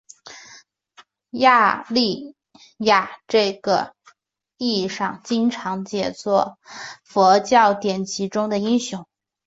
[1.29, 2.35] 雅利
[2.79, 3.95] 亚在这个
[4.57, 6.57] 意义上经常解作
[7.03, 9.05] 佛教典籍中的英雄。